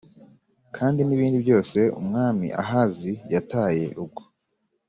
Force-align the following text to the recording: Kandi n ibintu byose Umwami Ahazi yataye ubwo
Kandi 0.75 0.99
n 1.03 1.09
ibintu 1.15 1.37
byose 1.45 1.79
Umwami 2.01 2.47
Ahazi 2.63 3.13
yataye 3.33 3.85
ubwo 4.01 4.21